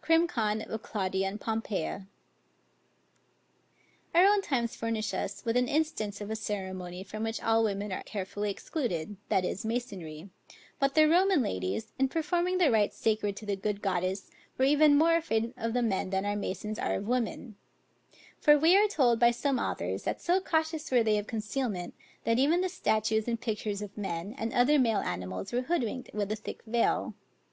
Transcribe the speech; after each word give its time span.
CRIM. 0.00 0.28
CON. 0.28 0.62
OF 0.62 0.80
CLAUDIUS 0.80 1.26
AND 1.26 1.40
POMPEIA. 1.40 2.06
Our 4.14 4.24
own 4.24 4.40
times 4.40 4.76
furnish 4.76 5.12
us 5.12 5.44
with 5.44 5.56
an 5.56 5.66
instance 5.66 6.20
of 6.20 6.30
a 6.30 6.36
ceremony 6.36 7.02
from 7.02 7.24
which 7.24 7.42
all 7.42 7.64
women 7.64 7.90
are 7.90 8.04
carefully 8.04 8.48
excluded; 8.48 9.16
but 9.28 9.42
the 9.42 11.08
Roman 11.08 11.42
ladies, 11.42 11.90
in 11.98 12.08
performing 12.08 12.58
the 12.58 12.70
rites 12.70 12.96
sacred 12.96 13.34
to 13.38 13.44
the 13.44 13.56
good 13.56 13.82
goddess, 13.82 14.30
were 14.56 14.64
even 14.64 14.96
more 14.96 15.16
afraid 15.16 15.52
of 15.56 15.72
the 15.72 15.82
men 15.82 16.10
than 16.10 16.24
our 16.24 16.36
masons 16.36 16.78
are 16.78 16.94
of 16.94 17.08
women; 17.08 17.56
for 18.38 18.56
we 18.56 18.76
are 18.76 18.86
told 18.86 19.18
by 19.18 19.32
some 19.32 19.58
authors, 19.58 20.04
that 20.04 20.20
so 20.22 20.40
cautious 20.40 20.92
were 20.92 21.02
they 21.02 21.18
of 21.18 21.26
concealment, 21.26 21.92
that 22.22 22.38
even 22.38 22.60
the 22.60 22.68
statutes 22.68 23.26
and 23.26 23.40
pictures 23.40 23.82
of 23.82 23.98
men 23.98 24.32
and 24.38 24.52
other 24.52 24.78
male 24.78 25.00
animals 25.00 25.52
were 25.52 25.62
hood 25.62 25.82
winked 25.82 26.08
with 26.14 26.30
a 26.30 26.36
thick 26.36 26.62
veil. 26.68 27.14